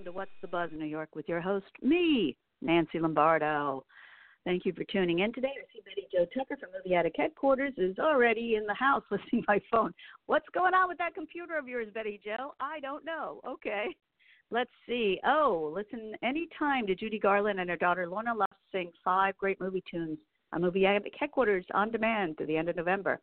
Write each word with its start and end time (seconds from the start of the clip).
Welcome 0.00 0.14
to 0.14 0.16
What's 0.16 0.40
the 0.40 0.48
Buzz 0.48 0.70
in 0.72 0.78
New 0.78 0.86
York 0.86 1.14
with 1.14 1.28
your 1.28 1.42
host, 1.42 1.66
me, 1.82 2.34
Nancy 2.62 2.98
Lombardo. 2.98 3.84
Thank 4.46 4.64
you 4.64 4.72
for 4.72 4.82
tuning 4.84 5.18
in 5.18 5.30
today. 5.30 5.48
I 5.48 5.66
see 5.74 5.82
Betty 5.84 6.08
Joe 6.10 6.24
Tucker 6.34 6.56
from 6.58 6.70
Movie 6.72 6.94
Addict 6.94 7.18
Headquarters 7.18 7.74
is 7.76 7.98
already 7.98 8.54
in 8.54 8.64
the 8.64 8.72
house 8.72 9.02
listening 9.10 9.44
my 9.46 9.60
phone. 9.70 9.92
What's 10.24 10.48
going 10.54 10.72
on 10.72 10.88
with 10.88 10.96
that 10.96 11.14
computer 11.14 11.58
of 11.58 11.68
yours, 11.68 11.88
Betty 11.92 12.18
Joe? 12.24 12.54
I 12.60 12.80
don't 12.80 13.04
know. 13.04 13.42
Okay. 13.46 13.94
Let's 14.50 14.70
see. 14.88 15.20
Oh, 15.26 15.70
listen 15.74 16.14
anytime 16.22 16.86
to 16.86 16.94
Judy 16.94 17.18
Garland 17.18 17.60
and 17.60 17.68
her 17.68 17.76
daughter 17.76 18.08
Lorna 18.08 18.34
Luft 18.34 18.54
sing 18.72 18.90
five 19.04 19.36
great 19.36 19.60
movie 19.60 19.84
tunes 19.90 20.16
on 20.54 20.62
Movie 20.62 20.86
Addict 20.86 21.14
Headquarters 21.20 21.66
on 21.74 21.90
demand 21.90 22.38
through 22.38 22.46
the 22.46 22.56
end 22.56 22.70
of 22.70 22.76
November. 22.76 23.20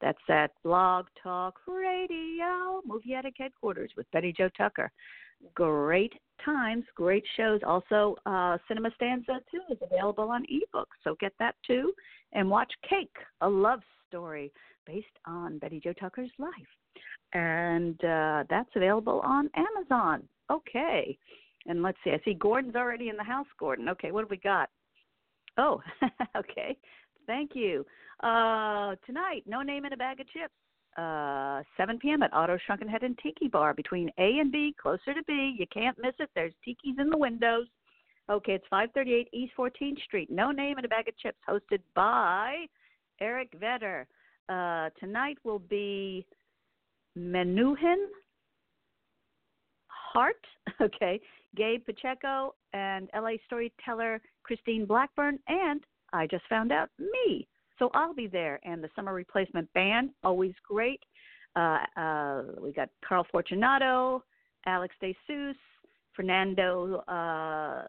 That's 0.00 0.18
at 0.28 0.52
Blog 0.62 1.06
Talk 1.20 1.58
Radio, 1.66 2.80
Movie 2.86 3.14
Addict 3.14 3.38
Headquarters 3.38 3.90
with 3.96 4.08
Betty 4.12 4.32
Joe 4.36 4.50
Tucker. 4.56 4.92
Great 5.54 6.12
times, 6.44 6.84
great 6.94 7.24
shows. 7.36 7.60
Also, 7.64 8.16
uh, 8.26 8.58
Cinema 8.68 8.90
Stanza 8.96 9.40
2 9.50 9.60
is 9.70 9.78
available 9.82 10.30
on 10.30 10.44
ebook, 10.48 10.88
so 11.04 11.16
get 11.20 11.32
that 11.38 11.54
too. 11.66 11.92
And 12.32 12.48
watch 12.48 12.72
Cake, 12.88 13.14
a 13.40 13.48
love 13.48 13.80
story 14.08 14.52
based 14.86 15.06
on 15.26 15.58
Betty 15.58 15.80
Joe 15.80 15.92
Tucker's 15.92 16.30
life. 16.38 16.52
And 17.34 18.02
uh, 18.04 18.44
that's 18.50 18.70
available 18.74 19.20
on 19.24 19.48
Amazon. 19.56 20.22
Okay. 20.50 21.16
And 21.66 21.82
let's 21.82 21.98
see, 22.02 22.10
I 22.10 22.20
see 22.24 22.34
Gordon's 22.34 22.76
already 22.76 23.08
in 23.08 23.16
the 23.16 23.22
house, 23.22 23.46
Gordon. 23.58 23.88
Okay, 23.88 24.10
what 24.10 24.22
have 24.22 24.30
we 24.30 24.36
got? 24.36 24.68
Oh, 25.58 25.80
okay. 26.36 26.76
Thank 27.26 27.52
you. 27.54 27.86
Uh, 28.22 28.96
tonight, 29.06 29.44
No 29.46 29.62
Name 29.62 29.84
in 29.84 29.92
a 29.92 29.96
Bag 29.96 30.20
of 30.20 30.28
Chips. 30.28 30.52
Uh, 30.96 31.62
7 31.76 31.98
p.m. 31.98 32.22
at 32.22 32.32
Otto 32.34 32.58
Shrunken 32.66 32.88
Head 32.88 33.02
and 33.02 33.18
Tiki 33.18 33.48
Bar 33.48 33.72
between 33.72 34.10
A 34.18 34.38
and 34.38 34.52
B, 34.52 34.74
closer 34.80 35.14
to 35.14 35.22
B. 35.26 35.56
You 35.58 35.66
can't 35.72 35.96
miss 35.98 36.14
it. 36.18 36.28
There's 36.34 36.52
tikis 36.66 37.00
in 37.00 37.08
the 37.08 37.16
windows. 37.16 37.66
Okay, 38.30 38.52
it's 38.52 38.64
538 38.68 39.28
East 39.32 39.52
14th 39.58 40.02
Street. 40.04 40.30
No 40.30 40.50
Name 40.50 40.76
and 40.76 40.84
a 40.84 40.88
Bag 40.88 41.08
of 41.08 41.16
Chips, 41.18 41.38
hosted 41.48 41.80
by 41.94 42.66
Eric 43.20 43.52
Vetter. 43.58 44.04
Uh, 44.48 44.90
tonight 45.00 45.38
will 45.44 45.58
be 45.58 46.26
Menuhin 47.18 48.06
Hart, 49.88 50.44
okay, 50.80 51.20
Gabe 51.56 51.84
Pacheco, 51.84 52.54
and 52.72 53.08
LA 53.14 53.32
storyteller 53.46 54.20
Christine 54.42 54.84
Blackburn, 54.84 55.38
and 55.48 55.82
I 56.12 56.26
just 56.26 56.44
found 56.48 56.72
out 56.72 56.90
me. 56.98 57.46
So 57.78 57.90
I'll 57.94 58.14
be 58.14 58.26
there, 58.26 58.60
and 58.64 58.82
the 58.82 58.88
summer 58.94 59.14
replacement 59.14 59.72
band, 59.72 60.10
always 60.22 60.52
great. 60.68 61.00
Uh, 61.56 61.78
uh, 61.96 62.42
we 62.60 62.72
got 62.72 62.88
Carl 63.06 63.26
Fortunato, 63.30 64.22
Alex 64.66 64.94
De 65.00 65.16
Seuss, 65.28 65.54
Fernando 66.14 66.96
uh, 67.08 67.86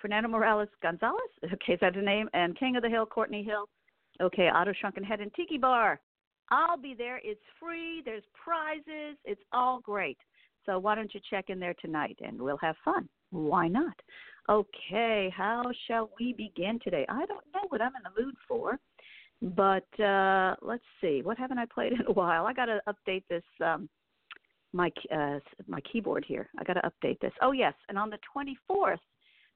Fernando 0.00 0.28
Morales 0.28 0.68
Gonzalez. 0.82 1.20
Okay, 1.54 1.74
is 1.74 1.80
that 1.80 1.94
the 1.94 2.02
name? 2.02 2.28
And 2.34 2.58
King 2.58 2.76
of 2.76 2.82
the 2.82 2.88
Hill, 2.88 3.06
Courtney 3.06 3.44
Hill. 3.44 3.68
Okay, 4.20 4.48
Otto 4.48 4.72
Shrunken 4.78 5.04
Head 5.04 5.20
and 5.20 5.32
Tiki 5.34 5.58
Bar. 5.58 6.00
I'll 6.50 6.76
be 6.76 6.94
there. 6.96 7.20
It's 7.24 7.40
free. 7.58 8.02
There's 8.04 8.24
prizes. 8.44 9.16
It's 9.24 9.40
all 9.52 9.80
great. 9.80 10.18
So 10.66 10.78
why 10.78 10.94
don't 10.94 11.12
you 11.14 11.20
check 11.30 11.46
in 11.48 11.58
there 11.58 11.74
tonight 11.80 12.18
and 12.20 12.40
we'll 12.40 12.58
have 12.58 12.76
fun. 12.84 13.08
Why 13.30 13.68
not? 13.68 13.94
Okay, 14.48 15.32
how 15.34 15.62
shall 15.86 16.10
we 16.18 16.32
begin 16.32 16.80
today? 16.82 17.06
I 17.08 17.24
don't 17.26 17.44
know 17.54 17.62
what 17.68 17.80
I'm 17.80 17.92
in 17.94 18.02
the 18.02 18.22
mood 18.22 18.34
for, 18.48 18.78
but 19.40 20.02
uh, 20.02 20.56
let's 20.62 20.82
see. 21.00 21.20
What 21.22 21.38
haven't 21.38 21.58
I 21.58 21.66
played 21.66 21.92
in 21.98 22.02
a 22.06 22.12
while? 22.12 22.46
I 22.46 22.52
got 22.52 22.66
to 22.66 22.80
update 22.88 23.24
this 23.30 23.44
um, 23.64 23.88
my 24.72 24.90
uh, 25.14 25.38
my 25.66 25.80
keyboard 25.80 26.24
here. 26.26 26.48
I 26.58 26.64
got 26.64 26.74
to 26.74 26.82
update 26.82 27.20
this. 27.20 27.32
Oh 27.40 27.52
yes, 27.52 27.74
and 27.88 27.98
on 27.98 28.10
the 28.10 28.18
24th, 28.34 28.98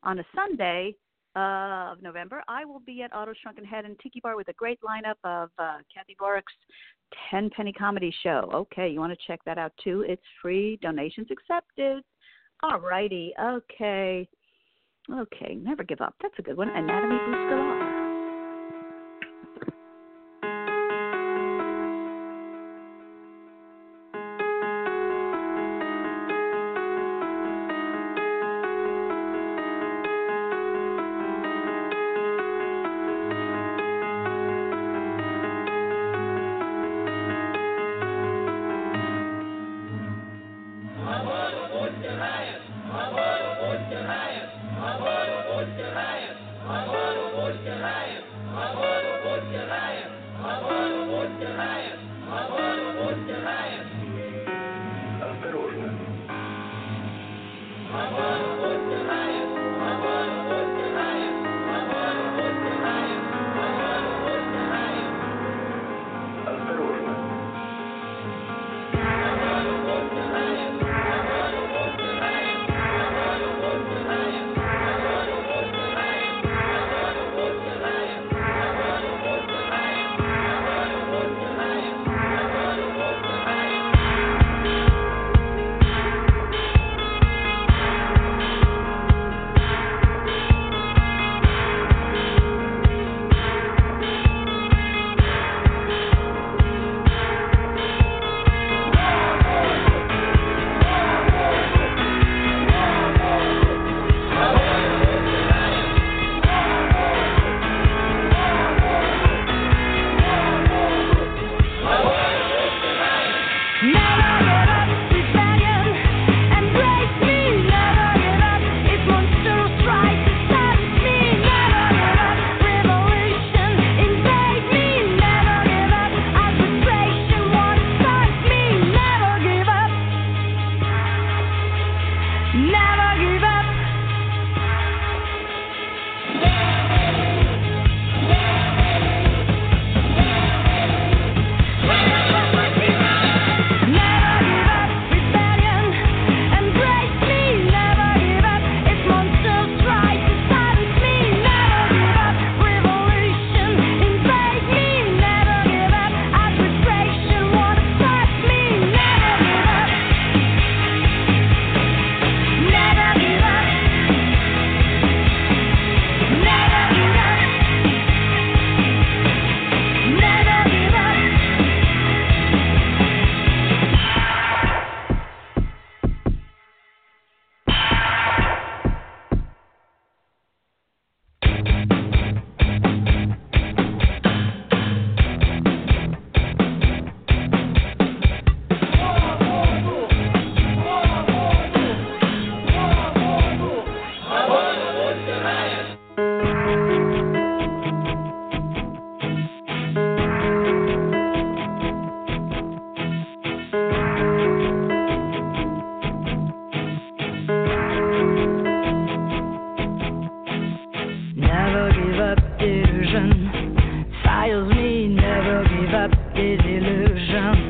on 0.02 0.18
a 0.18 0.24
Sunday 0.34 0.94
uh, 1.34 1.92
of 1.92 2.02
November, 2.02 2.42
I 2.48 2.64
will 2.64 2.80
be 2.80 3.02
at 3.02 3.12
Otto 3.12 3.32
Shrunken 3.42 3.64
Head 3.64 3.84
and 3.84 3.98
Tiki 3.98 4.20
Bar 4.20 4.36
with 4.36 4.48
a 4.48 4.52
great 4.52 4.78
lineup 4.82 5.16
of 5.24 5.50
uh, 5.58 5.78
Kathy 5.92 6.16
Borick's 6.18 6.52
10 7.30 7.50
Penny 7.50 7.72
Comedy 7.72 8.14
Show. 8.22 8.50
Okay, 8.52 8.88
you 8.88 9.00
want 9.00 9.12
to 9.12 9.26
check 9.26 9.40
that 9.46 9.58
out 9.58 9.72
too? 9.82 10.04
It's 10.06 10.22
free, 10.40 10.78
donations 10.80 11.28
accepted. 11.30 12.02
All 12.62 12.78
righty, 12.78 13.34
okay. 13.42 14.28
Okay, 15.10 15.54
never 15.54 15.84
give 15.84 16.00
up. 16.00 16.14
That's 16.20 16.34
a 16.38 16.42
good 16.42 16.56
one. 16.56 16.68
Anatomy 16.68 17.16
Boots 17.26 17.48
Galore. 17.48 17.85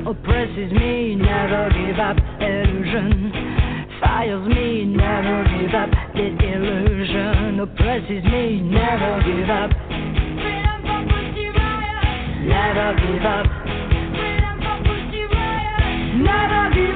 Oppresses 0.06 0.72
me, 0.72 1.14
never 1.16 1.70
give 1.70 1.98
up 1.98 2.16
illusion. 2.40 3.32
Fires 4.00 4.48
me, 4.48 4.84
never 4.84 5.44
give 5.44 5.74
up 5.74 5.90
the 6.14 6.26
illusion. 6.26 7.60
Oppresses 7.60 8.24
me, 8.24 8.60
never 8.60 9.22
give 9.24 9.50
up. 9.50 9.70
Freedom 10.40 10.80
for 10.82 11.02
Pussy 11.10 11.48
Riot. 11.48 12.46
Never 12.46 12.94
give 13.00 13.24
up. 13.24 13.46
Freedom 14.16 14.56
for 14.62 14.78
Pussy 14.84 15.22
Riot. 15.24 16.16
Never 16.22 16.74
give 16.74 16.90
up. 16.90 16.95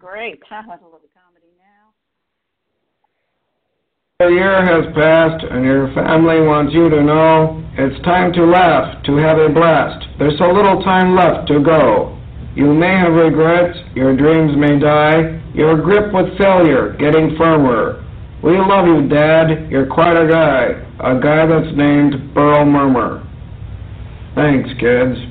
Great. 0.00 0.40
I 0.50 0.62
little 0.62 0.98
comedy 1.12 1.52
now. 1.60 1.92
A 4.26 4.30
year 4.30 4.64
has 4.64 4.86
passed 4.96 5.44
and 5.44 5.62
your 5.62 5.92
family 5.92 6.40
wants 6.40 6.72
you 6.72 6.88
to 6.88 7.02
know 7.02 7.62
it's 7.76 8.02
time 8.02 8.32
to 8.32 8.46
laugh, 8.46 9.04
to 9.04 9.16
have 9.16 9.36
a 9.36 9.50
blast. 9.50 10.06
There's 10.18 10.38
so 10.38 10.50
little 10.50 10.82
time 10.82 11.14
left 11.14 11.48
to 11.48 11.62
go. 11.62 12.16
You 12.56 12.72
may 12.72 12.96
have 12.96 13.12
regrets, 13.12 13.78
your 13.94 14.16
dreams 14.16 14.56
may 14.56 14.78
die, 14.78 15.40
your 15.54 15.76
grip 15.76 16.12
with 16.14 16.36
failure 16.38 16.96
getting 16.98 17.36
firmer. 17.36 18.04
We 18.42 18.56
love 18.56 18.86
you, 18.86 19.06
Dad. 19.06 19.70
You're 19.70 19.86
quite 19.86 20.16
a 20.16 20.26
guy. 20.26 20.80
A 21.04 21.20
guy 21.20 21.44
that's 21.44 21.76
named 21.76 22.32
Burl 22.32 22.64
Murmur. 22.64 23.22
Thanks, 24.34 24.70
kids. 24.80 25.29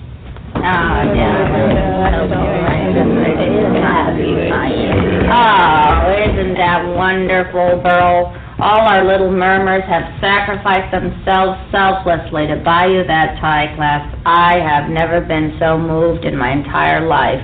Oh, 5.29 6.09
isn't 6.09 6.55
that 6.55 6.81
wonderful, 6.95 7.81
Burl? 7.83 8.33
All 8.59 8.81
our 8.91 9.05
little 9.05 9.31
murmurs 9.31 9.83
have 9.87 10.03
sacrificed 10.19 10.91
themselves 10.91 11.55
selflessly 11.71 12.47
to 12.47 12.57
buy 12.57 12.87
you 12.87 13.07
that 13.07 13.39
tie 13.39 13.73
class. 13.75 14.03
I 14.25 14.59
have 14.59 14.89
never 14.89 15.21
been 15.21 15.55
so 15.59 15.77
moved 15.77 16.25
in 16.25 16.37
my 16.37 16.51
entire 16.51 17.07
life. 17.07 17.39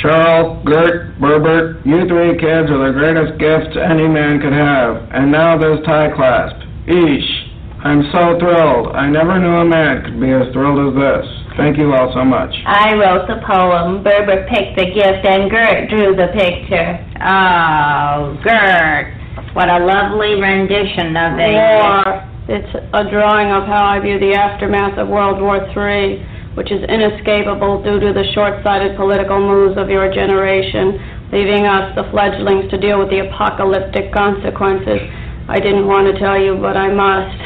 Charles, 0.00 0.64
Gert, 0.64 1.20
Berbert, 1.20 1.84
you 1.84 2.08
three 2.08 2.32
kids 2.40 2.70
are 2.70 2.80
the 2.80 2.96
greatest 2.96 3.38
gifts 3.38 3.76
any 3.76 4.08
man 4.08 4.40
could 4.40 4.52
have. 4.54 5.04
And 5.12 5.30
now 5.30 5.58
this 5.58 5.84
tie 5.84 6.10
clasp. 6.16 6.56
Eesh. 6.88 7.44
I'm 7.84 8.02
so 8.10 8.38
thrilled. 8.40 8.96
I 8.96 9.10
never 9.10 9.38
knew 9.38 9.60
a 9.60 9.64
man 9.64 10.02
could 10.02 10.18
be 10.18 10.32
as 10.32 10.50
thrilled 10.54 10.80
as 10.80 10.94
this. 10.96 11.43
Thank 11.56 11.78
you 11.78 11.94
all 11.94 12.10
so 12.12 12.24
much. 12.24 12.50
I 12.66 12.94
wrote 12.94 13.28
the 13.30 13.38
poem, 13.46 14.02
Berber 14.02 14.42
picked 14.50 14.74
the 14.74 14.90
gift, 14.90 15.22
and 15.22 15.48
Gert 15.48 15.88
drew 15.88 16.16
the 16.16 16.34
picture. 16.34 16.98
Oh, 17.22 18.34
Gert, 18.42 19.14
what 19.54 19.70
a 19.70 19.78
lovely 19.78 20.34
rendition 20.34 21.14
of 21.14 21.38
it. 21.38 21.54
War. 21.54 22.26
It's 22.50 22.74
a 22.74 23.08
drawing 23.08 23.54
of 23.54 23.70
how 23.70 23.86
I 23.86 24.00
view 24.00 24.18
the 24.18 24.34
aftermath 24.34 24.98
of 24.98 25.06
World 25.06 25.40
War 25.40 25.62
III, 25.62 26.26
which 26.58 26.72
is 26.72 26.82
inescapable 26.90 27.82
due 27.82 28.00
to 28.00 28.12
the 28.12 28.24
short-sighted 28.34 28.96
political 28.96 29.38
moves 29.38 29.78
of 29.78 29.88
your 29.88 30.12
generation, 30.12 30.98
leaving 31.30 31.66
us, 31.66 31.94
the 31.94 32.10
fledglings, 32.10 32.68
to 32.70 32.78
deal 32.78 32.98
with 32.98 33.10
the 33.10 33.30
apocalyptic 33.30 34.12
consequences. 34.12 35.00
I 35.46 35.60
didn't 35.60 35.86
want 35.86 36.10
to 36.10 36.18
tell 36.18 36.36
you, 36.36 36.58
but 36.58 36.76
I 36.76 36.90
must. 36.90 37.38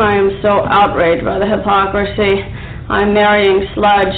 I 0.00 0.16
am 0.16 0.40
so 0.40 0.64
outraged 0.64 1.24
by 1.24 1.38
the 1.38 1.46
hypocrisy. 1.46 2.40
I'm 2.88 3.14
marrying 3.14 3.64
Sludge. 3.72 4.12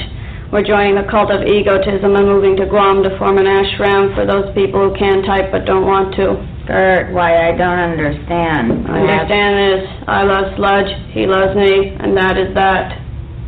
We're 0.51 0.67
joining 0.67 0.99
the 0.99 1.07
cult 1.07 1.31
of 1.31 1.47
egotism 1.47 2.19
and 2.19 2.27
moving 2.27 2.59
to 2.59 2.67
Guam 2.67 3.03
to 3.07 3.15
form 3.19 3.39
an 3.39 3.47
ashram 3.47 4.15
for 4.15 4.27
those 4.27 4.51
people 4.59 4.91
who 4.91 4.93
can 4.99 5.23
type 5.23 5.55
but 5.55 5.67
don't 5.67 5.87
want 5.87 6.15
to. 6.19 6.35
Gert, 6.67 7.15
why, 7.15 7.47
I 7.47 7.55
don't 7.55 7.79
understand. 7.79 8.91
I 8.91 9.07
Understand 9.07 9.55
this, 9.55 9.83
I 10.11 10.23
love 10.27 10.51
Sludge, 10.59 10.91
he 11.15 11.31
loves 11.31 11.55
me, 11.55 11.95
and 11.95 12.17
that 12.19 12.35
is 12.35 12.51
that. 12.59 12.99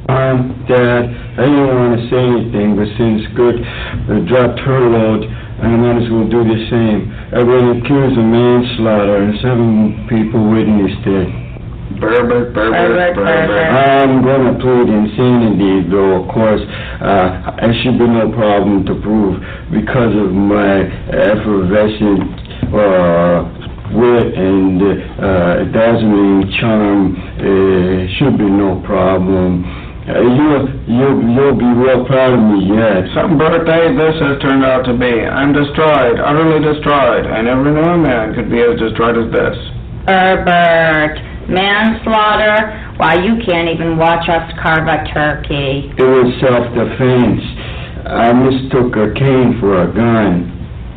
Um, 0.07 0.55
Dad, 0.71 1.11
I 1.35 1.51
didn't 1.51 1.67
want 1.67 1.99
to 1.99 2.03
say 2.07 2.23
anything, 2.23 2.79
but 2.79 2.87
since 2.95 3.27
Gert 3.35 3.59
uh, 3.59 4.23
dropped 4.31 4.63
her 4.63 4.81
load, 4.87 5.27
I 5.27 5.67
might 5.75 5.99
as 5.99 6.07
well 6.15 6.31
do 6.31 6.47
the 6.47 6.63
same. 6.71 7.11
I've 7.35 7.43
been 7.43 7.83
accused 7.83 8.15
of 8.15 8.23
manslaughter 8.23 9.19
and 9.19 9.35
seven 9.43 10.07
people 10.07 10.47
witnessed 10.47 11.03
it. 11.03 11.48
Berbert, 11.97 12.53
Berbert, 12.53 12.53
Berbert, 12.53 13.15
Berbert. 13.17 13.49
Berbert. 13.49 13.73
I'm 13.73 14.21
gonna 14.23 14.55
plead 14.61 14.93
insanity, 14.93 15.89
though, 15.89 16.21
of 16.23 16.29
course, 16.29 16.61
uh, 17.01 17.65
it 17.65 17.73
should 17.83 17.99
be 17.99 18.05
no 18.07 18.29
problem 18.33 18.85
to 18.85 18.95
prove 19.01 19.41
because 19.73 20.13
of 20.13 20.31
my 20.37 20.85
effervescent, 21.09 22.29
uh, 22.77 23.49
wit 23.97 24.37
and, 24.37 24.79
uh, 25.17 25.65
dazzling 25.73 26.53
charm, 26.61 27.17
uh, 27.17 28.07
should 28.21 28.37
be 28.37 28.45
no 28.45 28.77
problem. 28.85 29.65
Uh, 30.09 30.21
you'll, 30.21 30.69
you'll, 30.89 31.21
you'll 31.33 31.57
be 31.57 31.69
real 31.69 32.05
proud 32.05 32.33
of 32.33 32.41
me 32.41 32.69
yet. 32.77 33.09
Some 33.17 33.37
birthday 33.37 33.93
this 33.97 34.17
has 34.21 34.41
turned 34.41 34.65
out 34.65 34.85
to 34.85 34.93
be. 34.93 35.25
I'm 35.25 35.53
destroyed, 35.53 36.21
utterly 36.21 36.61
destroyed. 36.65 37.27
I 37.27 37.41
never 37.43 37.65
knew 37.65 37.81
a 37.81 37.97
man 37.99 38.35
could 38.35 38.51
be 38.51 38.61
as 38.61 38.79
destroyed 38.79 39.17
as 39.17 39.33
this. 39.33 39.57
Herbert, 40.09 41.21
manslaughter? 41.49 42.95
Why, 42.97 43.15
you 43.15 43.41
can't 43.45 43.69
even 43.69 43.97
watch 43.97 44.29
us 44.29 44.53
carve 44.63 44.87
a 44.87 45.05
turkey. 45.13 45.91
It 45.97 46.05
was 46.05 46.29
self-defense. 46.41 47.43
I 48.07 48.33
mistook 48.33 48.97
a 48.97 49.13
cane 49.15 49.59
for 49.61 49.83
a 49.83 49.93
gun. 49.93 50.55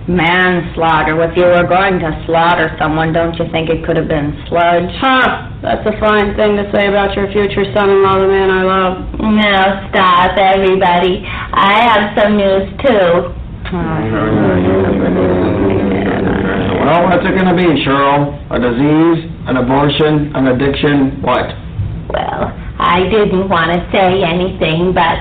Manslaughter. 0.08 1.22
If 1.24 1.38
you 1.38 1.46
were 1.46 1.68
going 1.68 2.00
to 2.00 2.12
slaughter 2.26 2.76
someone, 2.80 3.14
don't 3.14 3.38
you 3.38 3.46
think 3.52 3.70
it 3.70 3.86
could 3.86 3.96
have 3.96 4.08
been 4.08 4.34
Sludge? 4.50 4.90
Huh, 4.98 5.52
that's 5.62 5.86
a 5.86 5.94
fine 6.02 6.36
thing 6.36 6.58
to 6.58 6.66
say 6.74 6.88
about 6.88 7.16
your 7.16 7.32
future 7.32 7.64
son-in-law, 7.72 8.20
the 8.20 8.28
man 8.28 8.50
I 8.50 8.64
love. 8.66 8.98
No, 9.22 9.88
stop, 9.94 10.36
everybody. 10.38 11.22
I 11.24 11.86
have 11.86 12.18
some 12.18 12.36
news, 12.36 12.66
too. 12.82 13.38
Well, 16.82 17.08
what's 17.08 17.24
it 17.24 17.38
gonna 17.38 17.56
be, 17.56 17.86
Cheryl? 17.86 18.36
A 18.52 18.60
disease, 18.60 19.31
an 19.48 19.58
abortion, 19.58 20.36
an 20.36 20.48
addiction, 20.48 21.22
what? 21.22 21.50
Well, 22.10 22.54
I 22.78 23.08
didn't 23.10 23.50
want 23.50 23.72
to 23.74 23.80
say 23.94 24.22
anything, 24.22 24.94
but 24.94 25.18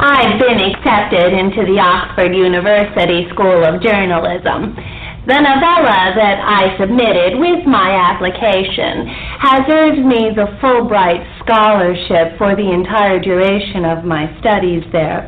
I've 0.00 0.40
been 0.40 0.60
accepted 0.60 1.32
into 1.32 1.64
the 1.64 1.78
Oxford 1.80 2.34
University 2.34 3.28
School 3.30 3.64
of 3.64 3.80
Journalism. 3.80 4.76
The 5.24 5.40
novella 5.40 6.12
that 6.20 6.44
I 6.44 6.76
submitted 6.76 7.40
with 7.40 7.64
my 7.64 7.96
application 7.96 9.08
has 9.40 9.64
earned 9.72 10.04
me 10.04 10.36
the 10.36 10.52
Fulbright 10.60 11.24
Scholarship 11.40 12.36
for 12.36 12.52
the 12.52 12.68
entire 12.68 13.18
duration 13.18 13.86
of 13.86 14.04
my 14.04 14.28
studies 14.40 14.84
there. 14.92 15.24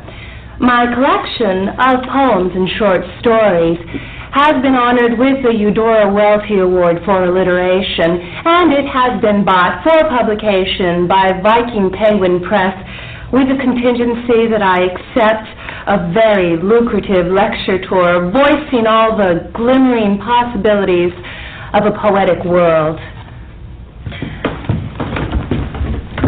My 0.60 0.84
collection 0.92 1.72
of 1.80 2.04
poems 2.12 2.52
and 2.52 2.68
short 2.76 3.04
stories 3.20 3.80
has 4.36 4.60
been 4.60 4.76
honored 4.76 5.16
with 5.16 5.40
the 5.40 5.48
Eudora 5.48 6.12
Welty 6.12 6.60
Award 6.60 7.00
for 7.08 7.24
Alliteration, 7.24 8.20
and 8.20 8.68
it 8.68 8.84
has 8.84 9.16
been 9.24 9.48
bought 9.48 9.80
for 9.80 9.96
publication 10.12 11.08
by 11.08 11.32
Viking 11.40 11.88
Penguin 11.88 12.44
Press 12.44 12.76
with 13.32 13.48
the 13.48 13.56
contingency 13.56 14.44
that 14.52 14.60
I 14.60 14.92
accept 14.92 15.48
a 15.88 16.12
very 16.12 16.60
lucrative 16.60 17.32
lecture 17.32 17.80
tour 17.88 18.28
voicing 18.28 18.84
all 18.84 19.16
the 19.16 19.48
glimmering 19.56 20.20
possibilities 20.20 21.16
of 21.72 21.88
a 21.88 21.96
poetic 21.96 22.44
world. 22.44 23.00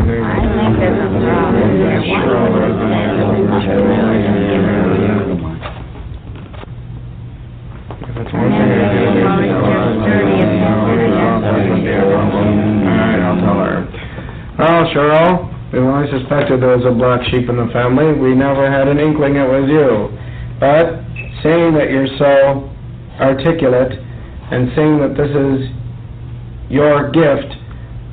I 0.08 0.40
think 0.56 0.80
there's 0.80 0.96
a 0.96 1.08
That's 3.52 4.57
there 16.60 16.76
was 16.76 16.84
a 16.84 16.94
black 16.94 17.22
sheep 17.30 17.48
in 17.48 17.56
the 17.56 17.70
family. 17.72 18.12
We 18.12 18.34
never 18.34 18.70
had 18.70 18.88
an 18.88 18.98
inkling 18.98 19.36
it 19.36 19.48
was 19.48 19.66
you. 19.70 20.12
But 20.58 21.02
seeing 21.42 21.74
that 21.78 21.90
you're 21.90 22.10
so 22.18 22.68
articulate 23.20 23.94
and 24.50 24.70
seeing 24.74 24.98
that 24.98 25.14
this 25.14 25.30
is 25.30 25.70
your 26.70 27.10
gift, 27.10 27.58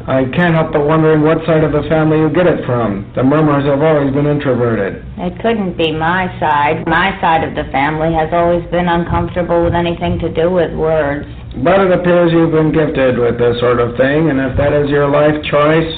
I 0.06 0.30
can't 0.38 0.54
help 0.54 0.70
but 0.70 0.86
wondering 0.86 1.26
what 1.26 1.42
side 1.50 1.66
of 1.66 1.74
the 1.74 1.82
family 1.90 2.22
you 2.22 2.30
get 2.30 2.46
it 2.46 2.62
from. 2.70 3.10
The 3.18 3.24
Murmurs 3.24 3.66
have 3.66 3.82
always 3.82 4.14
been 4.14 4.30
introverted. 4.30 5.02
It 5.18 5.34
couldn't 5.42 5.78
be 5.82 5.92
my 5.92 6.30
side. 6.38 6.86
My 6.86 7.18
side 7.18 7.42
of 7.42 7.58
the 7.58 7.66
family 7.74 8.14
has 8.14 8.30
always 8.30 8.62
been 8.70 8.86
uncomfortable 8.86 9.66
with 9.66 9.74
anything 9.74 10.20
to 10.22 10.30
do 10.30 10.54
with 10.54 10.78
words. 10.78 11.26
But 11.66 11.82
it 11.82 11.90
appears 11.90 12.30
you've 12.32 12.54
been 12.54 12.70
gifted 12.70 13.18
with 13.18 13.40
this 13.42 13.58
sort 13.58 13.82
of 13.82 13.98
thing, 13.98 14.30
and 14.30 14.38
if 14.38 14.54
that 14.58 14.78
is 14.78 14.94
your 14.94 15.10
life 15.10 15.42
choice, 15.50 15.90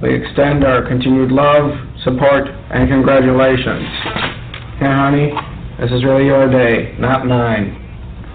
we 0.00 0.14
extend 0.16 0.64
our 0.64 0.80
continued 0.86 1.28
love, 1.28 1.76
support, 2.04 2.48
and 2.48 2.88
congratulations. 2.88 3.84
Here, 4.78 4.94
honey, 4.94 5.32
this 5.80 5.90
is 5.92 6.04
really 6.04 6.26
your 6.26 6.50
day, 6.50 6.96
not 6.98 7.26
mine. 7.26 7.76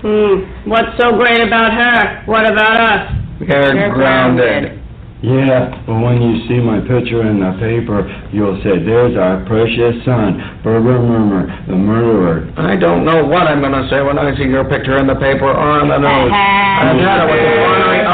Hmm, 0.02 0.70
what's 0.70 0.94
so 1.02 1.18
great 1.18 1.42
about 1.42 1.74
her? 1.74 2.24
What 2.26 2.46
about 2.46 2.80
us? 2.80 3.12
You're 3.40 3.76
You're 3.76 3.94
grounded. 3.94 4.82
Yeah, 5.26 5.74
but 5.88 5.98
when 6.06 6.22
you 6.22 6.46
see 6.46 6.62
my 6.62 6.78
picture 6.86 7.26
in 7.26 7.42
the 7.42 7.58
paper, 7.58 8.06
you'll 8.30 8.62
say, 8.62 8.78
there's 8.78 9.18
our 9.18 9.42
precious 9.50 9.98
son, 10.06 10.62
Berber 10.62 11.02
Murmur, 11.02 11.50
the 11.66 11.74
murderer. 11.74 12.46
I 12.62 12.76
don't 12.76 13.02
know 13.06 13.26
what 13.26 13.50
I'm 13.50 13.58
gonna 13.58 13.90
say 13.90 14.06
when 14.06 14.20
I 14.20 14.38
see 14.38 14.46
your 14.46 14.70
picture 14.70 15.02
in 15.02 15.08
the 15.08 15.18
paper 15.18 15.50
or 15.50 15.82
on 15.82 15.90
the 15.90 15.98
news. 15.98 16.30
I've 16.30 17.02
had 17.02 17.26
it 17.26 17.32
with 17.34 17.42
the 17.42 18.05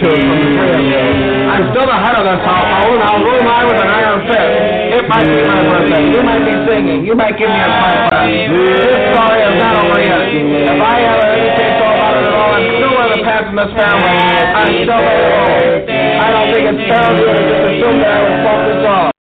ornery, 0.00 0.24
from 0.24 0.38
the 0.40 0.48
three. 0.56 1.50
I'm 1.52 1.64
still 1.74 1.84
the 1.84 1.98
head 1.98 2.16
of 2.16 2.24
this 2.24 2.40
household, 2.40 2.96
and 2.96 3.04
I'll 3.04 3.20
rule 3.20 3.42
mine 3.44 3.66
with 3.68 3.80
an 3.82 3.90
iron 3.92 4.20
fist. 4.24 4.52
It 4.96 5.04
might 5.08 5.28
be 5.28 5.44
my 5.44 5.60
birthday, 5.68 6.02
you 6.08 6.20
might 6.24 6.44
be 6.48 6.54
singing, 6.64 7.00
you 7.04 7.14
might 7.14 7.36
give 7.36 7.50
me 7.50 7.60
a 7.60 7.68
pipe 7.68 8.08
class. 8.08 8.28
This 8.32 9.02
story 9.12 9.40
is 9.44 9.56
not 9.60 9.74
over 9.84 10.00
yet. 10.00 10.32
If 10.32 10.80
I 10.80 10.96
anything 11.02 11.72
so 11.76 11.84
about 11.92 12.16
it 12.16 12.24
at 12.24 12.32
all, 12.32 12.52
I'm 12.56 12.66
still 12.72 12.92
one 12.96 13.06
of 13.08 13.12
the 13.12 13.22
pets 13.24 13.48
in 13.52 13.56
this 13.56 13.72
family. 13.76 14.16
I'm 14.56 14.72
still 14.86 15.02
the 15.02 15.14
role. 15.28 15.72
I 15.92 16.26
don't 16.32 16.48
think 16.52 16.64
it's 16.72 16.82
fair 16.88 17.08
to 17.12 17.24
just 17.28 17.62
assume 17.68 17.98
that 18.00 18.12
I 18.12 18.20
would 18.24 18.38
fuck 18.46 18.60
this 18.64 18.86
off. 18.88 19.21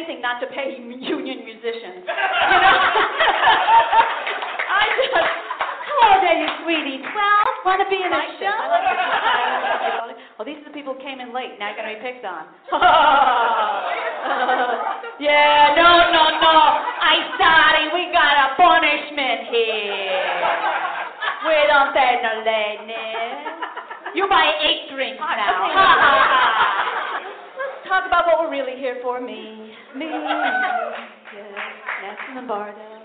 Anything 0.00 0.24
not 0.24 0.40
to 0.40 0.48
pay 0.48 0.80
union 0.88 1.44
musicians. 1.44 2.00
You 2.00 2.08
know? 2.08 2.16
I 4.72 4.88
just, 4.96 5.12
hello 5.12 6.08
there, 6.24 6.40
you 6.40 6.48
sweetie. 6.64 7.04
Well, 7.04 7.44
want 7.68 7.84
to 7.84 7.88
be 7.92 8.00
in 8.00 8.08
a 8.08 8.24
show? 8.40 8.48
I 8.48 8.64
like 8.72 8.88
this. 8.88 8.96
Oh, 10.40 10.44
these 10.48 10.56
are 10.64 10.72
the 10.72 10.74
people 10.76 10.96
who 10.96 11.04
came 11.04 11.20
in 11.20 11.36
late. 11.36 11.60
Now 11.60 11.68
you're 11.68 11.84
going 11.84 11.92
to 11.92 12.00
be 12.00 12.02
picked 12.04 12.24
on. 12.24 12.48
yeah, 15.20 15.76
no, 15.76 16.08
no, 16.08 16.24
no. 16.40 16.56
I'm 16.96 17.36
sorry. 17.36 17.92
We 17.92 18.08
got 18.08 18.40
a 18.40 18.56
punishment 18.56 19.52
here. 19.52 20.32
We 21.44 21.60
don't 21.68 21.92
take 21.92 22.24
no 22.24 22.40
lateness. 22.40 24.16
You 24.16 24.24
buy 24.32 24.48
eight 24.64 24.88
drinks 24.96 25.20
now. 25.20 25.68
Let's 27.60 27.84
talk 27.84 28.08
about 28.08 28.24
what 28.24 28.40
we're 28.40 28.48
really 28.48 28.80
here 28.80 28.96
for. 29.04 29.20
Me, 29.20 29.59
me, 29.96 30.06
yes, 31.34 31.54
Nancy 32.02 32.34
Lombardo. 32.34 33.00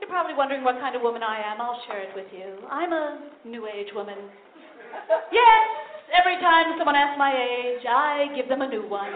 You're 0.00 0.10
probably 0.10 0.34
wondering 0.34 0.64
what 0.64 0.80
kind 0.80 0.96
of 0.96 1.02
woman 1.02 1.22
I 1.22 1.40
am. 1.44 1.60
I'll 1.60 1.80
share 1.86 2.02
it 2.02 2.10
with 2.14 2.26
you. 2.32 2.66
I'm 2.70 2.92
a 2.92 3.30
new 3.44 3.66
age 3.66 3.88
woman. 3.94 4.16
Yes, 5.30 5.64
every 6.16 6.36
time 6.40 6.74
someone 6.78 6.96
asks 6.96 7.18
my 7.18 7.32
age, 7.32 7.84
I 7.88 8.32
give 8.34 8.48
them 8.48 8.62
a 8.62 8.68
new 8.68 8.88
one. 8.88 9.12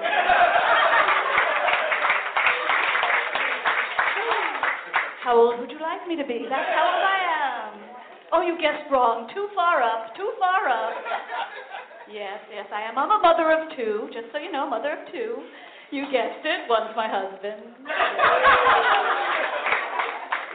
How 5.24 5.38
old 5.38 5.60
would 5.60 5.70
you 5.70 5.80
like 5.80 6.06
me 6.08 6.16
to 6.16 6.26
be? 6.26 6.46
That's 6.50 6.68
how 6.74 6.82
old 6.82 7.04
I 7.06 7.18
am. 7.30 7.72
Oh, 8.32 8.42
you 8.42 8.58
guessed 8.60 8.90
wrong. 8.90 9.30
Too 9.34 9.48
far 9.54 9.82
up. 9.82 10.16
Too 10.16 10.32
far 10.38 10.68
up. 10.68 10.94
Yes, 12.10 12.40
yes, 12.52 12.66
I 12.74 12.82
am. 12.82 12.98
I'm 12.98 13.10
a 13.10 13.22
mother 13.22 13.52
of 13.52 13.76
two, 13.76 14.10
just 14.12 14.32
so 14.32 14.38
you 14.38 14.50
know, 14.50 14.68
mother 14.68 14.98
of 14.98 15.12
two. 15.12 15.40
You 15.92 16.08
guessed 16.10 16.40
it. 16.44 16.64
One's 16.70 16.96
my 16.96 17.06
husband. 17.06 17.76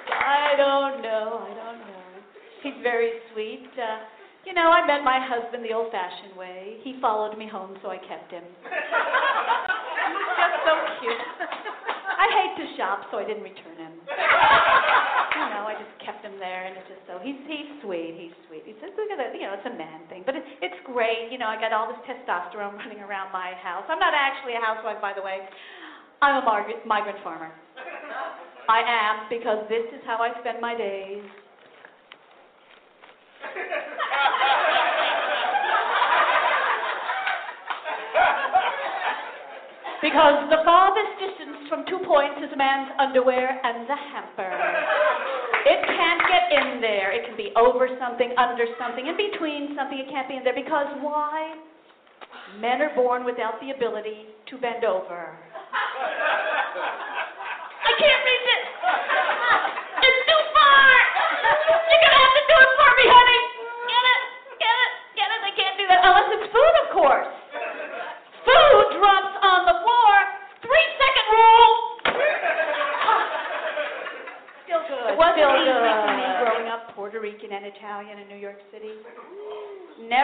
I 0.10 0.58
don't 0.58 1.04
know. 1.06 1.46
I 1.46 1.54
don't 1.54 1.78
know. 1.78 2.10
He's 2.64 2.74
very 2.82 3.22
sweet. 3.32 3.70
Uh, 3.78 4.00
you 4.46 4.54
know, 4.54 4.72
I 4.72 4.82
met 4.88 5.04
my 5.04 5.20
husband 5.22 5.64
the 5.64 5.74
old-fashioned 5.74 6.36
way. 6.36 6.78
He 6.82 6.98
followed 7.00 7.38
me 7.38 7.48
home, 7.48 7.78
so 7.84 7.90
I 7.90 7.98
kept 7.98 8.32
him. 8.32 8.42
He's 8.42 10.32
just 10.42 10.58
so 10.66 10.74
cute. 11.06 11.22
I 12.18 12.26
hate 12.34 12.58
to 12.58 12.76
shop, 12.76 13.06
so 13.12 13.20
I 13.20 13.26
didn't 13.28 13.44
return 13.44 13.78
him. 13.78 13.94
You 15.38 15.54
know, 15.54 15.70
I 15.70 15.78
just 15.78 15.94
kept 16.02 16.26
him 16.26 16.42
there, 16.42 16.66
and 16.66 16.74
it's 16.74 16.90
just 16.90 17.06
so 17.06 17.22
he's 17.22 17.38
he's 17.46 17.70
sweet. 17.86 18.18
He's 18.18 18.34
sweet. 18.50 18.66
He 18.66 18.74
says, 18.82 18.90
"Look 18.98 19.14
at 19.14 19.22
that. 19.22 19.38
You 19.38 19.46
know, 19.46 19.54
it's 19.54 19.70
a 19.70 19.78
man 19.78 20.02
thing, 20.10 20.26
but 20.26 20.34
it, 20.34 20.42
it's 20.66 20.82
great. 20.82 21.30
You 21.30 21.38
know, 21.38 21.46
I 21.46 21.62
got 21.62 21.70
all 21.70 21.86
this 21.86 22.02
testosterone 22.10 22.74
running 22.82 23.06
around 23.06 23.30
my 23.30 23.54
house. 23.62 23.86
I'm 23.86 24.02
not 24.02 24.18
actually 24.18 24.58
a 24.58 24.62
housewife, 24.66 24.98
by 24.98 25.14
the 25.14 25.22
way. 25.22 25.46
I'm 26.26 26.42
a 26.42 26.46
migrant 26.46 26.82
migrant 26.90 27.22
farmer. 27.22 27.54
I 28.66 28.82
am 28.82 29.30
because 29.30 29.62
this 29.70 29.86
is 29.94 30.02
how 30.10 30.18
I 30.18 30.34
spend 30.42 30.60
my 30.60 30.76
days. 30.76 31.22
Because 40.02 40.50
the 40.50 40.62
farthest 40.64 41.20
distance 41.20 41.68
from 41.70 41.84
two 41.90 42.00
points 42.06 42.40
is 42.40 42.54
a 42.54 42.58
man's 42.58 42.92
underwear 43.00 43.60
and 43.64 43.90
the 43.90 43.96
hamper. 43.96 44.97
It 45.68 45.84
can't 45.84 46.24
get 46.32 46.44
in 46.56 46.80
there. 46.80 47.12
It 47.12 47.28
can 47.28 47.36
be 47.36 47.52
over 47.60 47.92
something, 48.00 48.32
under 48.38 48.64
something, 48.80 49.06
in 49.06 49.18
between 49.20 49.76
something. 49.76 50.00
It 50.00 50.08
can't 50.08 50.28
be 50.32 50.40
in 50.40 50.44
there 50.44 50.56
because 50.56 50.88
why? 51.04 51.60
Men 52.60 52.82
are 52.82 52.96
born 52.96 53.26
without 53.26 53.60
the 53.60 53.72
ability 53.76 54.32
to 54.50 54.58
bend 54.58 54.86
over. 54.86 55.36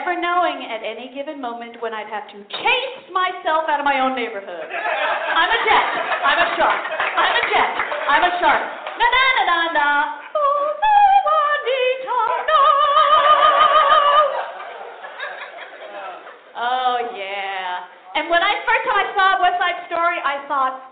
never 0.03 0.19
knowing 0.19 0.67
at 0.67 0.83
any 0.83 1.15
given 1.15 1.39
moment 1.39 1.79
when 1.79 1.93
I'd 1.93 2.11
have 2.11 2.27
to 2.27 2.35
chase 2.35 3.07
myself 3.15 3.71
out 3.71 3.79
of 3.79 3.87
my 3.87 4.03
own 4.03 4.19
neighborhood. 4.19 4.67
I'm 4.67 5.47
a 5.47 5.59
jet. 5.63 5.87
I'm 6.27 6.39
a 6.43 6.47
shark. 6.59 6.81
I'm 7.15 7.35
a 7.39 7.43
jet. 7.47 7.71
I'm 8.11 8.23
a 8.27 8.31
shark. 8.35 8.63
Na 8.99 9.05
na 9.07 9.23
na 9.23 9.43
na 9.47 9.59
na. 9.71 9.87
Oh, 10.35 10.75
no, 10.75 10.95
Juanita, 11.23 12.19
no. 12.51 12.59
Oh 16.59 16.95
yeah. 17.15 18.19
And 18.19 18.27
when 18.27 18.43
I 18.43 18.59
first 18.67 18.83
time 18.83 18.99
I 18.99 19.07
saw 19.15 19.39
West 19.39 19.55
Side 19.55 19.87
Story, 19.87 20.19
I 20.19 20.43
thought, 20.51 20.83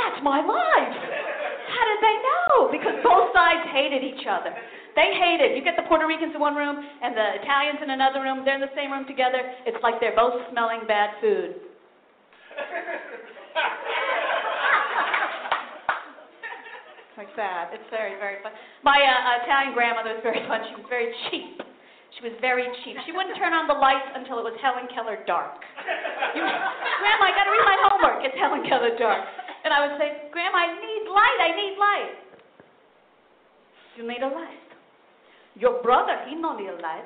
that's 0.00 0.24
my 0.24 0.40
life. 0.40 0.96
How 0.96 1.84
did 1.92 2.00
they 2.00 2.16
know? 2.24 2.72
Because 2.72 2.96
both 3.04 3.36
sides 3.36 3.68
hated 3.68 4.00
each 4.00 4.24
other. 4.24 4.56
They 4.96 5.14
hated. 5.14 5.56
You 5.56 5.62
get 5.62 5.76
the 5.76 5.86
Puerto 5.88 6.06
Ricans 6.06 6.34
in 6.34 6.40
one 6.40 6.54
room 6.54 6.76
and 6.78 7.16
the 7.16 7.42
Italians 7.42 7.78
in 7.82 7.90
another 7.90 8.22
room. 8.22 8.42
They're 8.44 8.56
in 8.56 8.60
the 8.60 8.74
same 8.74 8.90
room 8.90 9.06
together. 9.06 9.40
It's 9.66 9.80
like 9.82 10.00
they're 10.00 10.16
both 10.16 10.34
smelling 10.50 10.80
bad 10.86 11.10
food. 11.20 11.54
like 17.20 17.36
that. 17.36 17.68
It's 17.76 17.84
very, 17.92 18.16
very 18.16 18.40
fun. 18.40 18.56
My 18.80 18.96
uh, 18.96 19.44
Italian 19.44 19.76
grandmother 19.76 20.16
was 20.16 20.24
very 20.24 20.40
fun. 20.48 20.64
She 20.72 20.74
was 20.80 20.88
very 20.88 21.12
cheap. 21.28 21.60
She 22.16 22.24
was 22.24 22.32
very 22.40 22.64
cheap. 22.80 22.96
She 23.04 23.12
wouldn't 23.12 23.36
turn 23.36 23.52
on 23.52 23.68
the 23.68 23.76
lights 23.76 24.08
until 24.16 24.40
it 24.40 24.44
was 24.48 24.56
Helen 24.64 24.88
Keller 24.88 25.20
dark. 25.28 25.60
You, 26.32 26.40
Grandma, 26.42 27.24
I 27.28 27.32
got 27.36 27.44
to 27.44 27.52
read 27.52 27.66
my 27.68 27.78
homework. 27.86 28.24
It's 28.24 28.34
Helen 28.40 28.64
Keller 28.64 28.96
dark. 28.96 29.20
And 29.64 29.72
I 29.72 29.84
would 29.84 30.00
say, 30.00 30.32
Grandma, 30.32 30.64
I 30.64 30.68
need 30.80 31.04
light. 31.12 31.38
I 31.44 31.50
need 31.52 31.74
light. 31.76 32.16
You 34.00 34.08
need 34.08 34.24
a 34.24 34.32
light. 34.32 34.59
Your 35.56 35.82
brother, 35.82 36.16
he 36.28 36.34
no 36.36 36.56
need 36.56 36.68
a 36.68 36.80
light. 36.80 37.04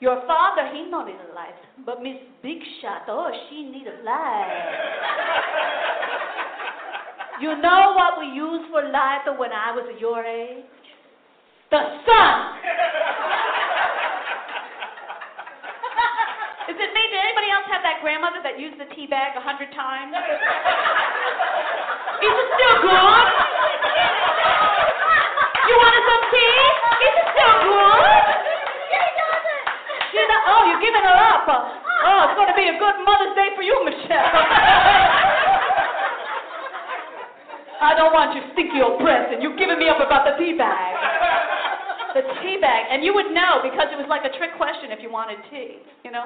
Your 0.00 0.22
father, 0.26 0.70
he 0.72 0.88
no 0.88 1.04
need 1.04 1.16
a 1.30 1.34
light. 1.34 1.58
But 1.84 2.02
Miss 2.02 2.16
Big 2.42 2.58
Shot, 2.80 3.02
oh, 3.08 3.30
she 3.48 3.64
need 3.64 3.86
a 3.86 4.02
light. 4.04 5.58
You 7.40 7.54
know 7.62 7.94
what 7.94 8.18
we 8.18 8.26
used 8.34 8.70
for 8.70 8.82
light 8.82 9.22
when 9.38 9.52
I 9.52 9.70
was 9.70 9.86
your 10.00 10.24
age? 10.24 10.64
The 11.70 11.78
sun. 12.02 12.58
Is 16.68 16.76
it 16.76 16.90
me? 16.94 17.02
Did 17.10 17.20
anybody 17.22 17.46
else 17.54 17.66
have 17.70 17.82
that 17.82 18.02
grandmother 18.02 18.42
that 18.42 18.58
used 18.58 18.78
the 18.80 18.86
tea 18.94 19.06
bag 19.06 19.36
a 19.36 19.40
hundred 19.40 19.70
times? 19.74 20.14
Is 22.22 22.34
it 22.34 22.48
still 22.58 22.82
good? 22.82 24.27
You 25.68 25.76
wanted 25.76 26.02
some 26.08 26.22
tea? 26.32 26.56
Is 27.04 27.12
it 27.12 27.28
still 27.36 27.56
good? 27.68 28.24
She 28.88 30.16
does 30.24 30.44
oh, 30.48 30.62
you're 30.72 30.80
giving 30.80 31.04
her 31.04 31.18
up. 31.36 31.44
Oh, 31.44 32.18
it's 32.24 32.36
going 32.40 32.48
to 32.48 32.56
be 32.56 32.72
a 32.72 32.76
good 32.80 32.96
Mother's 33.04 33.36
Day 33.36 33.52
for 33.52 33.60
you, 33.60 33.76
Michelle. 33.84 34.32
I 37.78 37.94
don't 37.94 38.10
want 38.16 38.34
you 38.34 38.42
stinky 38.56 38.80
old 38.82 38.98
Preston. 38.98 39.44
You've 39.44 39.60
given 39.60 39.78
me 39.78 39.86
up 39.92 40.00
about 40.00 40.26
the 40.26 40.34
tea 40.40 40.56
bag. 40.56 40.96
The 42.16 42.24
tea 42.42 42.58
bag. 42.58 42.88
And 42.90 43.04
you 43.04 43.12
would 43.14 43.30
know 43.30 43.60
because 43.62 43.92
it 43.92 43.98
was 44.00 44.08
like 44.08 44.24
a 44.24 44.32
trick 44.40 44.56
question 44.56 44.90
if 44.90 45.04
you 45.04 45.12
wanted 45.12 45.38
tea. 45.52 45.84
You 46.02 46.10
know? 46.10 46.24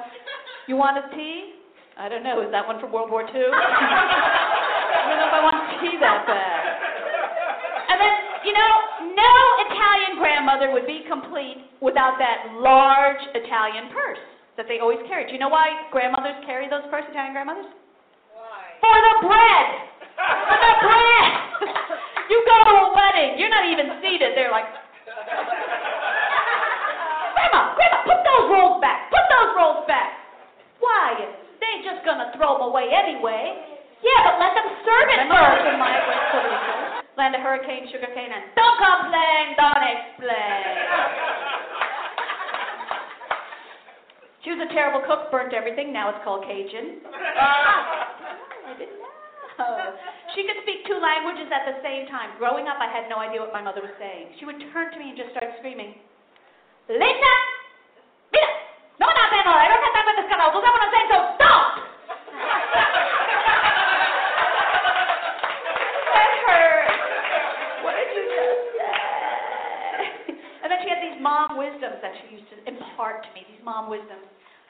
You 0.67 0.79
wanted 0.79 1.03
tea? 1.13 1.59
I 1.99 2.09
don't 2.09 2.23
know. 2.23 2.41
Is 2.41 2.49
that 2.49 2.65
one 2.65 2.79
from 2.79 2.91
World 2.91 3.11
War 3.11 3.21
II? 3.21 3.29
I 3.35 5.03
don't 5.05 5.19
know 5.19 5.27
if 5.29 5.35
I 5.35 5.41
want 5.45 5.57
tea 5.83 5.99
that 6.01 6.25
bad. 6.25 6.61
And 7.91 8.01
then, 8.01 8.13
you 8.47 8.53
know, 8.55 8.63
no 8.65 8.82
Italian 9.93 10.17
grandmother 10.17 10.73
would 10.73 10.89
be 10.89 11.05
complete 11.05 11.69
without 11.77 12.17
that 12.17 12.57
large 12.57 13.21
Italian 13.37 13.93
purse 13.93 14.17
that 14.57 14.65
they 14.65 14.81
always 14.81 14.97
carried. 15.05 15.29
Do 15.29 15.37
you 15.37 15.39
know 15.39 15.53
why 15.53 15.69
grandmothers 15.93 16.33
carry 16.49 16.65
those 16.65 16.81
purse, 16.89 17.05
Italian 17.13 17.37
grandmothers? 17.37 17.69
Why? 18.33 18.73
For 18.81 18.89
the 18.89 19.29
bread! 19.29 19.67
For 20.17 20.57
the 20.57 20.73
bread! 20.81 21.29
you 22.33 22.41
go 22.41 22.57
to 22.65 22.73
a 22.73 22.89
wedding, 22.97 23.37
you're 23.37 23.53
not 23.53 23.69
even 23.69 24.01
seated, 24.01 24.33
they're 24.33 24.49
like, 24.49 24.65
Grandma, 27.37 27.77
Grandma, 27.77 27.97
put 28.09 28.17
those 28.25 28.49
rolls 28.49 28.81
back, 28.81 29.13
put 29.13 29.25
those 29.29 29.53
rolls 29.53 29.85
back. 29.85 30.17
Why? 30.81 31.37
They 31.61 31.69
ain't 31.69 31.85
just 31.85 32.01
gonna 32.01 32.33
throw 32.33 32.57
them 32.57 32.73
away 32.73 32.89
anyway. 32.89 33.77
Yeah, 34.01 34.25
but 34.25 34.41
let 34.41 34.57
them 34.57 34.73
serve 34.81 35.05
it 35.13 35.21
first 35.29 36.92
in 37.17 37.21
my 37.21 37.29
West 37.29 37.33
Puerto 37.33 37.33
Rico. 37.33 37.33
Land 37.33 37.35
of 37.35 37.41
hurricane, 37.41 37.85
sugarcane, 37.91 38.31
and 38.31 38.43
don't 38.55 38.77
complain, 38.77 39.45
don't 39.57 39.85
explain. 39.85 40.63
She 44.43 44.51
was 44.51 44.59
a 44.59 44.73
terrible 44.73 45.07
cook, 45.07 45.31
burnt 45.31 45.53
everything. 45.53 45.93
Now 45.93 46.09
it's 46.09 46.19
called 46.25 46.43
Cajun. 46.43 46.99
I 48.67 48.75
didn't 48.77 48.99
know. 48.99 49.07
She 50.35 50.43
could 50.43 50.59
speak 50.67 50.83
two 50.83 50.99
languages 50.99 51.47
at 51.47 51.63
the 51.63 51.79
same 51.79 52.09
time. 52.09 52.35
Growing 52.37 52.67
up, 52.67 52.75
I 52.81 52.91
had 52.91 53.07
no 53.07 53.23
idea 53.23 53.39
what 53.39 53.53
my 53.53 53.61
mother 53.61 53.79
was 53.79 53.93
saying. 53.95 54.35
She 54.39 54.45
would 54.45 54.59
turn 54.73 54.91
to 54.91 54.97
me 54.99 55.13
and 55.13 55.17
just 55.17 55.31
start 55.31 55.47
screaming, 55.61 55.95
Linda! 56.89 57.52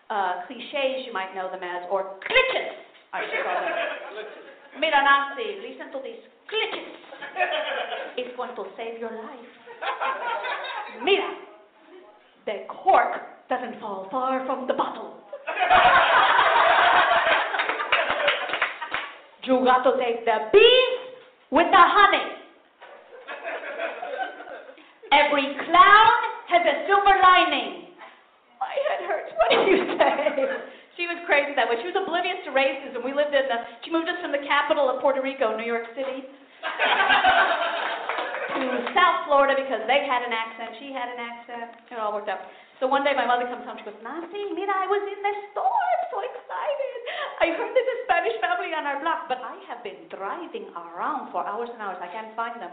Uh, 0.09 0.45
cliches, 0.47 1.07
you 1.07 1.13
might 1.13 1.33
know 1.33 1.49
them 1.49 1.63
as, 1.63 1.87
or 1.89 2.19
glitches, 2.21 2.75
I 3.13 3.21
should 3.23 3.43
call 3.43 3.61
them. 3.61 3.71
Mira, 4.79 5.01
Nancy, 5.03 5.61
listen 5.63 5.91
to 5.93 5.99
these 6.03 6.21
glitches. 6.49 6.93
It's 8.17 8.35
going 8.35 8.55
to 8.55 8.65
save 8.77 8.99
your 8.99 9.11
life. 9.11 9.51
Mira, 11.03 11.35
the 12.45 12.65
cork 12.67 13.21
doesn't 13.49 13.79
fall 13.79 14.07
far 14.11 14.45
from 14.45 14.67
the 14.67 14.73
bottle. 14.73 15.13
You 19.43 19.59
got 19.65 19.83
to 19.83 19.91
take 19.99 20.23
the 20.23 20.37
bees 20.53 20.99
with 21.51 21.67
the 21.67 21.83
honey. 21.83 22.31
Every 25.11 25.43
clown 25.65 26.15
has 26.47 26.61
a 26.63 26.87
silver 26.87 27.19
lining. 27.21 27.82
My 28.63 28.75
head 28.87 29.01
hurts. 29.03 29.31
What 29.35 29.49
did 29.51 29.67
you 29.67 29.79
say? 29.99 30.15
She 30.95 31.03
was 31.09 31.19
crazy 31.27 31.51
that 31.57 31.67
way. 31.67 31.75
She 31.83 31.89
was 31.91 31.99
oblivious 31.99 32.39
to 32.47 32.55
racism. 32.55 33.03
We 33.03 33.11
lived 33.11 33.35
in 33.35 33.43
the, 33.51 33.59
she 33.83 33.91
moved 33.91 34.07
us 34.07 34.15
from 34.23 34.31
the 34.31 34.39
capital 34.47 34.87
of 34.87 35.03
Puerto 35.03 35.19
Rico, 35.19 35.57
New 35.57 35.67
York 35.67 35.89
City, 35.97 36.23
to 38.55 38.63
South 38.95 39.27
Florida 39.27 39.57
because 39.57 39.83
they 39.89 40.07
had 40.07 40.23
an 40.23 40.31
accent. 40.31 40.79
She 40.79 40.95
had 40.95 41.11
an 41.11 41.19
accent. 41.19 41.75
It 41.91 41.99
all 41.99 42.15
worked 42.15 42.31
out. 42.31 42.45
So 42.79 42.87
one 42.87 43.03
day 43.03 43.11
my 43.17 43.27
mother 43.27 43.49
comes 43.49 43.67
home. 43.67 43.75
She 43.81 43.87
goes, 43.89 43.99
Nancy, 43.99 44.53
mira, 44.55 44.71
I 44.71 44.87
was 44.87 45.03
in 45.11 45.19
the 45.19 45.33
store. 45.51 45.67
I'm 45.97 46.05
so 46.13 46.21
excited. 46.23 46.99
I 47.43 47.45
heard 47.57 47.73
there's 47.73 47.91
a 47.99 47.99
Spanish 48.07 48.37
family 48.39 48.71
on 48.71 48.87
our 48.87 49.01
block, 49.03 49.27
but 49.27 49.41
I 49.43 49.59
have 49.67 49.83
been 49.83 50.07
driving 50.07 50.71
around 50.77 51.33
for 51.33 51.43
hours 51.43 51.73
and 51.73 51.81
hours. 51.81 51.97
I 51.99 52.07
can't 52.13 52.31
find 52.37 52.61
them. 52.61 52.71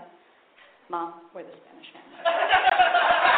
Mom, 0.93 1.25
we're 1.33 1.49
the 1.49 1.57
Spanish 1.57 1.89
family. 1.91 2.21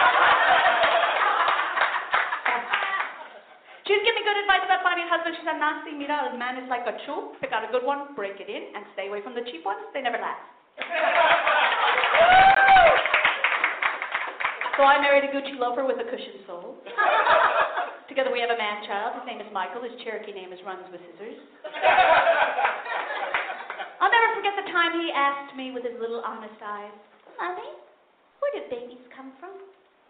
She 3.82 3.98
was 3.98 4.06
giving 4.06 4.22
me 4.22 4.24
good 4.30 4.38
advice 4.46 4.62
about 4.62 4.86
finding 4.86 5.02
a 5.06 5.10
husband. 5.10 5.34
She 5.34 5.42
said, 5.42 5.58
Nancy, 5.58 5.90
mira, 5.98 6.30
a 6.30 6.38
man 6.38 6.54
is 6.62 6.70
like 6.70 6.86
a 6.86 6.94
shoe. 7.02 7.34
Pick 7.42 7.50
out 7.50 7.66
a 7.66 7.70
good 7.74 7.82
one, 7.82 8.14
break 8.14 8.38
it 8.38 8.46
in, 8.46 8.70
and 8.78 8.86
stay 8.94 9.10
away 9.10 9.26
from 9.26 9.34
the 9.34 9.42
cheap 9.50 9.66
ones. 9.66 9.82
They 9.90 10.06
never 10.06 10.22
last. 10.22 10.38
so 14.78 14.86
I 14.86 15.02
married 15.02 15.26
a 15.26 15.34
Gucci 15.34 15.58
loafer 15.58 15.82
with 15.82 15.98
a 15.98 16.06
cushioned 16.06 16.46
sole. 16.46 16.78
Together 18.08 18.30
we 18.30 18.38
have 18.38 18.54
a 18.54 18.60
man 18.60 18.86
child. 18.86 19.18
His 19.18 19.26
name 19.26 19.42
is 19.42 19.50
Michael. 19.50 19.82
His 19.82 19.98
Cherokee 20.06 20.30
name 20.30 20.54
is 20.54 20.62
Runs 20.62 20.86
with 20.94 21.02
Scissors. 21.12 21.42
I'll 23.98 24.14
never 24.14 24.30
forget 24.38 24.54
the 24.62 24.70
time 24.70 24.94
he 24.94 25.10
asked 25.10 25.58
me 25.58 25.74
with 25.74 25.82
his 25.82 25.98
little 25.98 26.22
honest 26.22 26.54
eyes, 26.62 26.94
Mommy, 27.38 27.70
where 28.38 28.52
did 28.54 28.70
babies 28.70 29.02
come 29.14 29.32
from? 29.42 29.50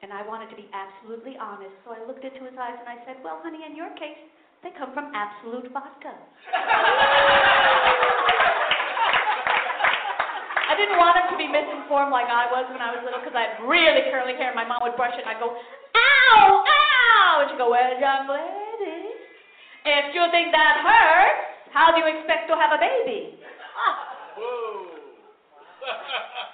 And 0.02 0.10
I 0.10 0.26
wanted 0.26 0.50
to 0.50 0.58
be 0.58 0.66
absolutely 0.74 1.38
honest, 1.38 1.70
so 1.86 1.94
I 1.94 2.02
looked 2.02 2.26
into 2.26 2.42
his 2.42 2.58
eyes 2.58 2.74
and 2.74 2.90
I 2.90 2.98
said, 3.06 3.22
Well, 3.22 3.38
honey, 3.38 3.62
in 3.62 3.78
your 3.78 3.94
case, 3.94 4.18
they 4.66 4.74
come 4.74 4.90
from 4.90 5.14
Absolut 5.14 5.70
vodka. 5.70 6.10
I 10.66 10.74
didn't 10.74 10.98
want 10.98 11.22
him 11.22 11.30
to 11.30 11.38
be 11.38 11.46
misinformed 11.46 12.10
like 12.10 12.26
I 12.26 12.50
was 12.50 12.66
when 12.74 12.82
I 12.82 12.90
was 12.90 13.06
little 13.06 13.22
because 13.22 13.38
I 13.38 13.54
had 13.54 13.62
really 13.62 14.10
curly 14.10 14.34
hair 14.34 14.50
and 14.50 14.58
my 14.58 14.66
mom 14.66 14.82
would 14.82 14.98
brush 14.98 15.14
it 15.14 15.22
and 15.22 15.30
I'd 15.30 15.38
go, 15.38 15.54
Ow, 15.54 16.66
ow! 16.66 17.32
And 17.38 17.54
she'd 17.54 17.62
go, 17.62 17.70
Well, 17.70 17.94
young 18.02 18.26
lady, 18.26 19.14
if 19.86 20.10
you 20.18 20.26
think 20.34 20.50
that 20.50 20.82
hurts, 20.82 21.70
how 21.70 21.94
do 21.94 22.02
you 22.02 22.10
expect 22.10 22.50
to 22.50 22.58
have 22.58 22.74
a 22.74 22.82
baby? 22.82 23.38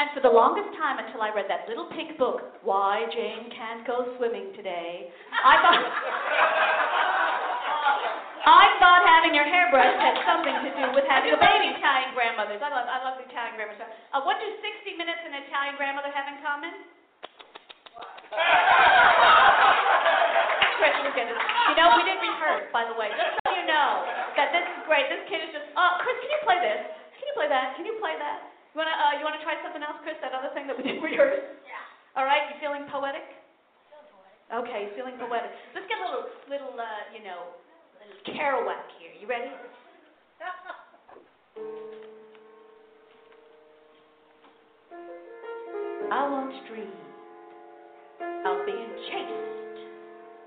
And 0.00 0.08
for 0.16 0.24
the 0.24 0.32
longest 0.32 0.72
time, 0.80 0.96
until 0.96 1.20
I 1.20 1.28
read 1.28 1.44
that 1.52 1.68
little 1.68 1.84
pink 1.92 2.16
book, 2.16 2.56
Why 2.64 3.04
Jane 3.12 3.52
Can't 3.52 3.84
Go 3.84 4.16
Swimming 4.16 4.48
Today, 4.56 5.12
I 5.12 5.60
thought 5.60 5.76
I 8.48 8.64
thought 8.80 9.04
having 9.04 9.36
your 9.36 9.44
hair 9.44 9.68
brushed 9.68 10.00
had 10.00 10.16
something 10.24 10.56
to 10.56 10.72
do 10.72 10.96
with 10.96 11.04
having 11.04 11.36
a 11.36 11.40
baby. 11.40 11.76
Italian 11.76 12.16
grandmothers. 12.16 12.64
I 12.64 12.72
love 12.72 12.88
I 12.88 12.96
love 13.04 13.20
the 13.20 13.28
Italian 13.28 13.60
grandmothers. 13.60 13.92
Uh, 14.16 14.24
what 14.24 14.40
do 14.40 14.48
60 14.48 14.96
Minutes 14.96 15.20
and 15.20 15.36
Italian 15.36 15.76
grandmother 15.76 16.08
have 16.16 16.32
in 16.32 16.40
common? 16.40 16.72
you 21.68 21.76
know, 21.76 21.92
we 22.00 22.08
didn't 22.08 22.24
rehearse, 22.24 22.72
by 22.72 22.88
the 22.88 22.96
way. 22.96 23.12
Just 23.12 23.36
so 23.44 23.52
you 23.52 23.68
know 23.68 24.08
that 24.40 24.48
this 24.48 24.64
is 24.64 24.80
great. 24.88 25.12
This 25.12 25.28
kid 25.28 25.44
is 25.44 25.52
just, 25.52 25.68
oh, 25.76 26.00
Chris, 26.00 26.16
can 26.24 26.32
you 26.32 26.40
play 26.40 26.56
this? 26.56 26.88
Can 27.20 27.28
you 27.28 27.36
play 27.36 27.52
that? 27.52 27.76
Can 27.76 27.84
you 27.84 28.00
play 28.00 28.16
that? 28.16 28.59
You 28.70 28.78
wanna 28.78 28.94
uh, 28.94 29.18
you 29.18 29.26
wanna 29.26 29.42
try 29.42 29.58
something 29.66 29.82
else, 29.82 29.98
Chris? 30.06 30.14
That 30.22 30.30
other 30.30 30.54
thing 30.54 30.70
that 30.70 30.78
we 30.78 30.86
did 30.86 31.02
with? 31.02 31.10
Yeah. 31.66 31.82
All 32.14 32.22
right, 32.22 32.46
you 32.50 32.56
feeling 32.62 32.86
poetic? 32.86 33.26
poetic. 33.26 34.62
Okay, 34.62 34.94
feeling 34.94 35.18
poetic. 35.18 35.50
Let's 35.74 35.90
get 35.90 35.98
a 35.98 36.06
little 36.06 36.30
little 36.46 36.74
uh, 36.78 37.10
you 37.10 37.26
know, 37.26 37.50
little 37.98 38.20
Kerouac 38.30 38.86
here. 39.02 39.10
You 39.18 39.26
ready? 39.26 39.50
I 46.10 46.26
once 46.30 46.54
dreamed 46.66 46.90
of 48.46 48.66
being 48.66 48.90
chased 49.10 49.78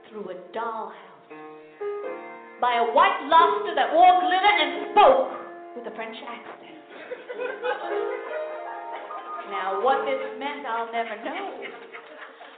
through 0.09 0.31
a 0.31 0.37
dollhouse 0.55 0.93
by 2.59 2.79
a 2.79 2.85
white 2.95 3.27
lobster 3.27 3.75
that 3.75 3.91
wore 3.93 4.19
glitter 4.19 4.53
and 4.59 4.91
spoke 4.91 5.31
with 5.75 5.91
a 5.91 5.95
French 5.95 6.17
accent. 6.27 6.72
Now, 9.49 9.81
what 9.83 10.05
this 10.05 10.21
meant, 10.39 10.65
I'll 10.65 10.91
never 10.91 11.15
know. 11.23 11.63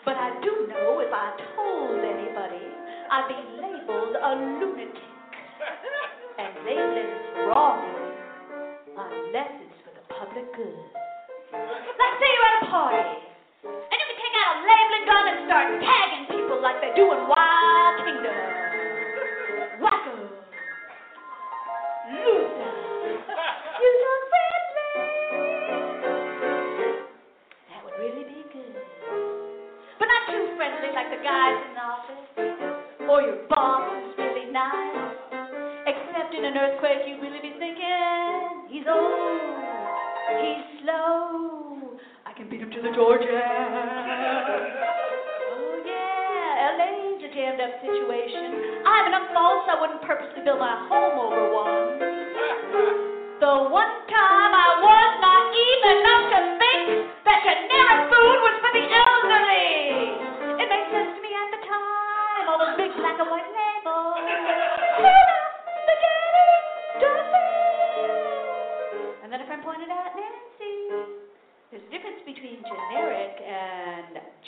But 0.03 0.17
I 0.17 0.39
do 0.41 0.67
know 0.69 0.99
if 0.99 1.11
I 1.11 1.33
told 1.55 1.99
anybody, 1.99 2.61
I'd 3.11 3.27
be 3.27 3.39
labeled 3.61 4.15
a 4.15 4.31
lunatic. 4.59 5.01
And 6.37 6.51
labeling 6.65 7.09
is 7.09 7.25
wrong 7.47 7.79
unless 8.95 9.51
it's 9.65 9.77
for 9.83 9.93
the 9.95 10.03
public 10.13 10.45
good. 10.55 10.77
Let's 11.53 12.15
say 12.19 12.27
you're 12.27 12.47
at 12.47 12.63
a 12.63 12.69
party, 12.69 13.21
and 13.65 13.97
you 13.97 14.07
can 14.11 14.19
take 14.19 14.35
out 14.43 14.49
a 14.55 14.61
labeling 14.65 15.05
gun 15.07 15.23
and 15.31 15.39
start 15.47 15.67
tagging 15.79 16.25
people 16.35 16.59
like 16.61 16.81
they 16.81 16.91
do 16.95 17.05
in 17.11 17.27
Wild 17.27 17.95
Kingdom. 18.03 18.24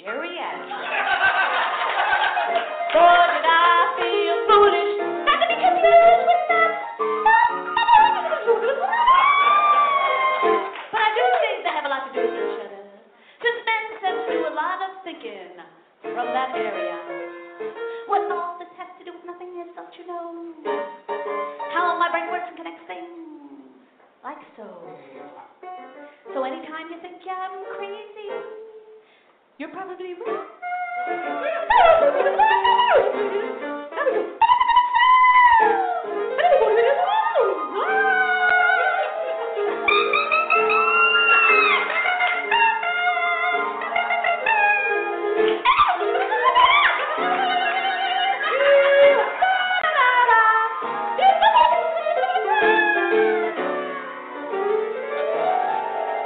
Period 0.08 0.87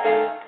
Thank 0.03 0.33
you. 0.35 0.40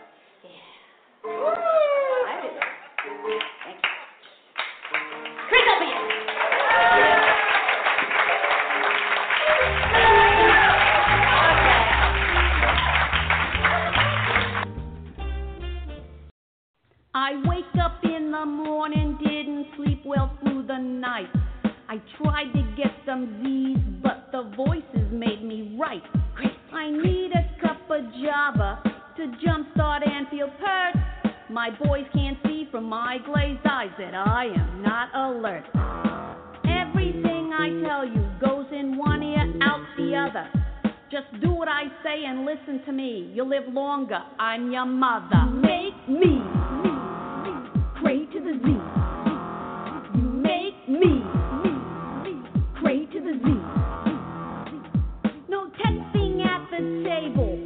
stable. 57.03 57.62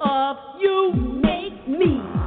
of 0.00 0.36
you 0.60 0.92
make 1.22 1.68
me. 1.68 2.21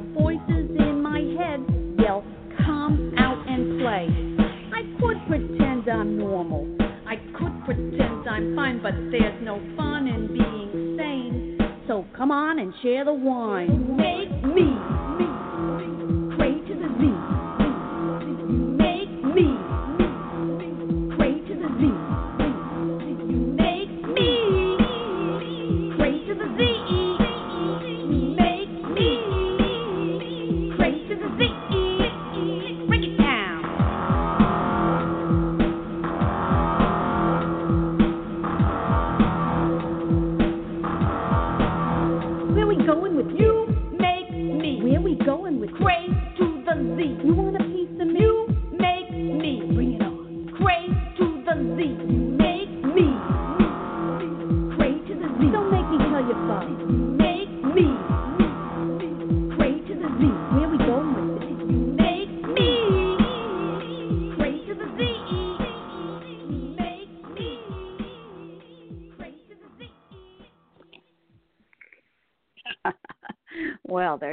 The 0.00 0.06
voices 0.14 0.70
in 0.78 1.02
my 1.02 1.18
head 1.18 1.60
yell, 1.98 2.22
come 2.64 3.12
out 3.18 3.44
and 3.48 3.80
play. 3.80 4.06
I 4.72 4.82
could 5.00 5.16
pretend 5.26 5.88
I'm 5.88 6.16
normal. 6.16 6.76
I 7.04 7.16
could 7.36 7.64
pretend 7.64 8.28
I'm 8.28 8.54
fine, 8.54 8.80
but 8.80 8.92
there's 9.10 9.42
no 9.42 9.60
fun 9.76 10.06
in 10.06 10.28
being 10.28 10.96
sane. 10.96 11.58
So 11.88 12.06
come 12.16 12.30
on 12.30 12.60
and 12.60 12.72
share 12.80 13.04
the 13.06 13.12
wine. 13.12 13.96
Make 13.96 14.30
me, 14.44 14.70
me, 15.18 15.26
pray 16.36 16.54
to 16.68 16.74
the 16.78 16.88
Z. 17.00 17.02
Make 18.78 19.10
me, 19.34 19.48
pray 21.16 21.34
to 21.48 21.54
the 21.58 21.68
Z. 21.80 22.37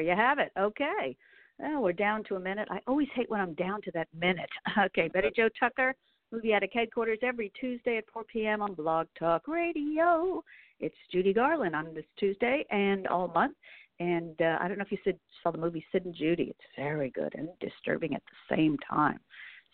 you 0.05 0.15
have 0.15 0.39
it. 0.39 0.51
Okay. 0.57 1.15
Well, 1.57 1.81
we're 1.81 1.93
down 1.93 2.23
to 2.25 2.35
a 2.35 2.39
minute. 2.39 2.67
I 2.69 2.79
always 2.87 3.07
hate 3.15 3.29
when 3.29 3.39
I'm 3.39 3.53
down 3.53 3.81
to 3.83 3.91
that 3.91 4.07
minute. 4.17 4.49
Okay, 4.85 5.07
Betty 5.07 5.29
Joe 5.35 5.49
Tucker, 5.57 5.95
movie 6.31 6.53
addict 6.53 6.73
headquarters 6.73 7.19
every 7.23 7.51
Tuesday 7.59 7.97
at 7.97 8.03
4 8.11 8.23
p.m. 8.25 8.61
on 8.61 8.73
Blog 8.73 9.07
Talk 9.17 9.47
Radio. 9.47 10.43
It's 10.79 10.95
Judy 11.11 11.33
Garland 11.33 11.75
on 11.75 11.93
this 11.93 12.05
Tuesday 12.19 12.65
and 12.71 13.07
all 13.07 13.29
month. 13.29 13.55
And 13.99 14.39
uh, 14.41 14.57
I 14.59 14.67
don't 14.67 14.77
know 14.77 14.83
if 14.83 14.91
you 14.91 14.97
said, 15.05 15.17
saw 15.41 15.51
the 15.51 15.57
movie 15.57 15.85
Sid 15.91 16.05
and 16.05 16.13
Judy. 16.13 16.43
It's 16.43 16.75
very 16.75 17.09
good 17.09 17.33
and 17.35 17.47
disturbing 17.61 18.13
at 18.13 18.23
the 18.25 18.55
same 18.55 18.77
time. 18.89 19.19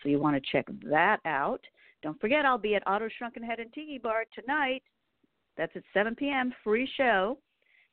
So 0.02 0.10
you 0.10 0.20
want 0.20 0.36
to 0.36 0.52
check 0.52 0.66
that 0.90 1.20
out. 1.26 1.62
Don't 2.04 2.20
forget, 2.22 2.46
I'll 2.46 2.60
be 2.60 2.76
at 2.76 2.86
Otto 2.86 3.10
Shrunken 3.18 3.44
Head 3.44 3.60
and 3.60 3.74
Tiki 3.74 3.98
Bar 3.98 4.26
tonight. 4.40 4.84
That's 5.58 5.76
at 5.76 5.84
7 5.94 6.16
p.m. 6.16 6.54
Free 6.64 6.88
show 6.96 7.40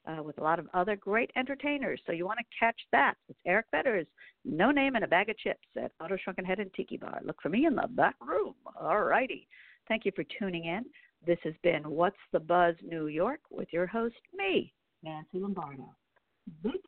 uh, 0.08 0.22
with 0.22 0.38
a 0.38 0.42
lot 0.42 0.58
of 0.58 0.66
other 0.74 0.96
great 0.96 1.30
entertainers. 1.36 2.00
So 2.06 2.12
you 2.12 2.24
want 2.24 2.38
to 2.38 2.58
catch 2.58 2.80
that. 2.92 3.14
It's 3.28 3.38
Eric 3.46 3.66
Fetters, 3.70 4.06
No 4.44 4.70
Name 4.70 4.94
and 4.94 5.04
a 5.04 5.08
Bag 5.08 5.28
of 5.28 5.38
Chips 5.38 5.66
at 5.76 5.92
Otto 6.00 6.16
Shrunken 6.16 6.44
Head 6.44 6.60
and 6.60 6.72
Tiki 6.74 6.96
Bar. 6.96 7.20
Look 7.24 7.40
for 7.42 7.48
me 7.48 7.66
in 7.66 7.74
the 7.74 7.86
back 7.88 8.16
room. 8.26 8.54
All 8.80 9.02
righty. 9.02 9.46
Thank 9.86 10.04
you 10.04 10.12
for 10.14 10.24
tuning 10.38 10.64
in. 10.64 10.84
This 11.26 11.38
has 11.44 11.54
been 11.62 11.82
What's 11.82 12.16
the 12.32 12.40
Buzz 12.40 12.74
New 12.82 13.08
York 13.08 13.40
with 13.50 13.68
your 13.72 13.86
host, 13.86 14.16
me, 14.34 14.72
Nancy 15.02 15.38
Lombardo. 15.38 15.94
Big 16.62 16.80